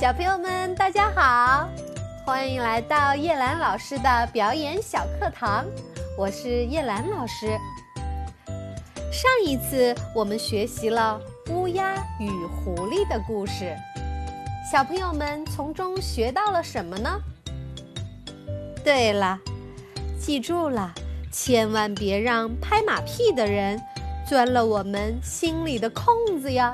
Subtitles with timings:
[0.00, 1.68] 小朋友们，大家好，
[2.24, 5.66] 欢迎来到叶兰老师的表演小课堂。
[6.16, 7.58] 我是叶兰老师。
[9.10, 13.76] 上一次我们学习了乌鸦与狐狸的故事，
[14.70, 17.20] 小朋友们从中学到了什么呢？
[18.84, 19.36] 对了，
[20.20, 20.94] 记住了，
[21.32, 23.82] 千万别让拍马屁的人
[24.28, 26.72] 钻了我们心里的空子呀。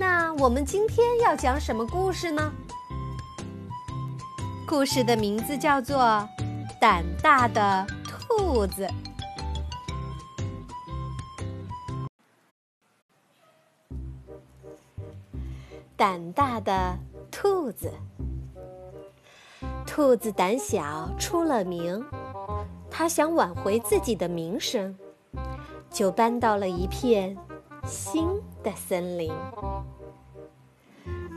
[0.00, 2.50] 那我们今天要讲什么故事呢？
[4.66, 5.98] 故事的名字叫做
[6.80, 8.86] 《胆大的兔子》。
[15.98, 16.96] 胆大的
[17.30, 17.92] 兔子，
[19.86, 22.02] 兔子胆小出了名，
[22.90, 24.96] 它想挽回自己的名声，
[25.90, 27.36] 就搬到了一片
[27.84, 28.28] 新
[28.62, 29.32] 的森林。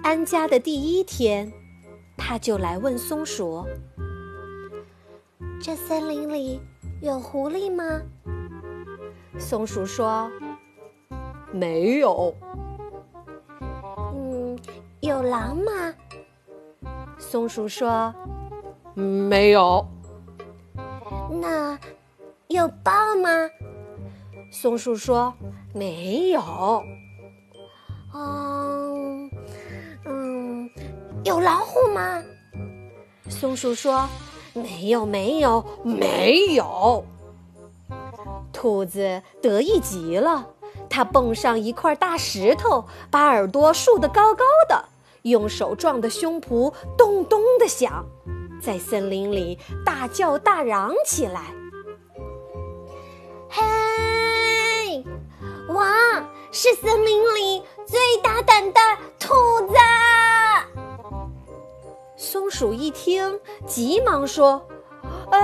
[0.04, 1.52] 安家的第一天，
[2.18, 3.66] 他就来问松鼠
[5.62, 6.60] ：“这森林里
[7.02, 8.02] 有狐狸吗？”
[9.40, 10.30] 松鼠说
[11.52, 12.36] ：“没有。
[14.14, 14.60] ”“嗯，
[15.00, 15.72] 有狼吗？”
[17.18, 18.14] 松鼠说
[18.94, 19.88] ：“没有。
[21.42, 21.80] ”“那
[22.50, 23.30] 有豹吗？”
[24.54, 25.34] 松鼠说
[25.74, 26.40] ：“没有。
[28.14, 29.28] ”“哦。”
[31.26, 32.22] 有老虎吗？
[33.28, 34.08] 松鼠说
[34.54, 37.04] ：“没有，没有，没有。”
[38.54, 40.48] 兔子得意极了，
[40.88, 44.86] 它蹦上一块大石头，把耳朵竖得高高的，
[45.24, 48.06] 用手撞得胸脯咚咚的响，
[48.62, 51.42] 在森林里大叫大嚷起来
[53.50, 53.64] ：“嘿，
[55.68, 55.84] 我
[56.52, 58.80] 是森林里最大胆的
[59.20, 59.34] 兔
[59.68, 59.76] 子！”
[62.18, 64.62] 松鼠一听，急忙说
[65.32, 65.40] ：“哎，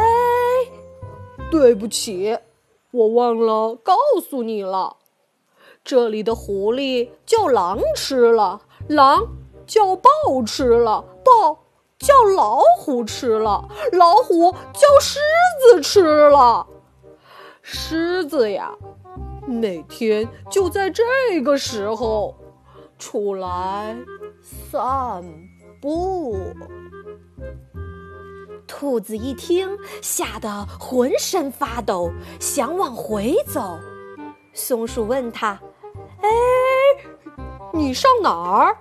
[1.52, 2.38] 对不起，
[2.92, 3.96] 我忘了告
[4.30, 4.98] 诉你了。
[5.84, 9.28] 这里的狐狸叫狼吃了，狼
[9.66, 10.10] 叫豹
[10.46, 11.60] 吃了，豹
[11.98, 15.20] 叫老虎吃了，老虎叫狮
[15.62, 16.68] 子吃了。
[17.62, 18.74] 狮子呀，
[19.50, 22.36] 每天就在这个时候
[22.98, 23.98] 出来
[24.42, 25.24] 散。”
[25.82, 26.36] 步，
[28.68, 29.70] 兔子一听，
[30.02, 33.80] 吓得浑身发抖，想往回走。
[34.52, 35.58] 松鼠问他
[36.22, 36.28] ：“哎，
[37.72, 38.76] 你上哪儿？”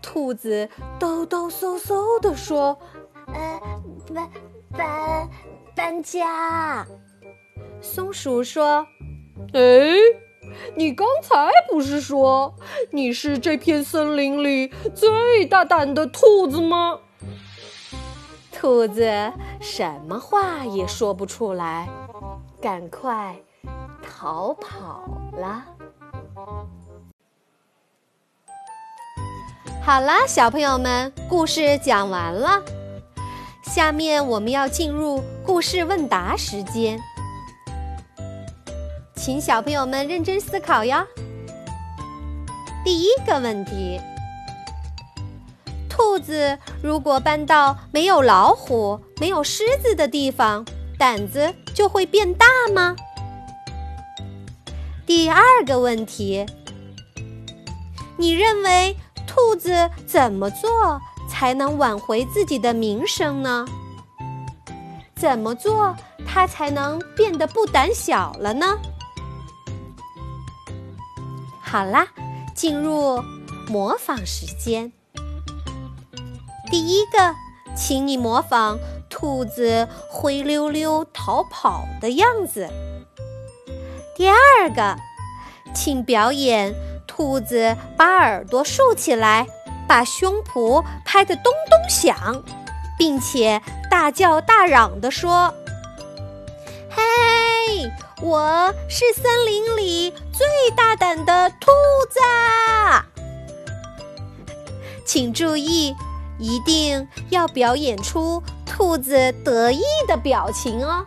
[0.00, 2.78] 兔子哆哆嗦嗦地说
[3.34, 3.60] ：“呃，
[4.14, 4.30] 搬
[4.70, 5.28] 搬
[5.74, 6.86] 搬家。”
[7.82, 8.86] 松鼠说
[9.52, 9.94] ：“哎。”
[10.76, 12.54] 你刚才不是说
[12.90, 16.98] 你是这片森林里最大胆的兔子吗？
[18.52, 21.88] 兔子什么话也说不出来，
[22.62, 23.36] 赶快
[24.02, 25.02] 逃跑
[25.36, 25.64] 了。
[29.82, 32.62] 好啦，小朋友们，故事讲完了，
[33.62, 36.98] 下面我们要进入故事问答时间。
[39.18, 41.04] 请小朋友们认真思考呀。
[42.84, 44.00] 第一个问题：
[45.88, 50.64] 兔子如果搬到没有老虎、没有狮子的地方，
[50.96, 52.94] 胆子就会变大吗？
[55.04, 56.46] 第二个问题：
[58.16, 58.96] 你认为
[59.26, 63.66] 兔子怎么做才能挽回自己的名声呢？
[65.16, 68.78] 怎么做它才能变得不胆小了呢？
[71.70, 72.08] 好啦，
[72.54, 73.22] 进入
[73.68, 74.90] 模仿时间。
[76.70, 77.34] 第一个，
[77.76, 78.78] 请你模仿
[79.10, 82.70] 兔子灰溜溜逃跑的样子。
[84.16, 84.96] 第二个，
[85.74, 86.74] 请表演
[87.06, 89.46] 兔子把耳朵竖起来，
[89.86, 92.42] 把胸脯拍得咚咚响，
[92.96, 93.60] 并且
[93.90, 95.52] 大叫大嚷地说
[96.88, 97.02] ：“嘿！”
[98.20, 100.46] 我是森林里最
[100.76, 101.72] 大胆的兔
[102.08, 102.20] 子，
[105.04, 105.96] 请注意，
[106.38, 111.04] 一定要表演出兔子得意的表情哦。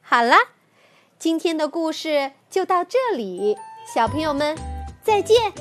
[0.00, 0.34] 好了，
[1.16, 3.56] 今天的故事就到这里，
[3.94, 4.58] 小朋友们
[5.04, 5.52] 再见。